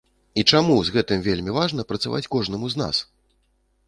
І 0.41 0.43
чаму 0.53 0.77
з 0.85 0.93
гэтым 0.95 1.19
вельмі 1.27 1.53
важна 1.57 1.85
працаваць 1.91 2.25
кожнаму 2.37 2.71
з 2.75 2.81
нас? 2.83 3.03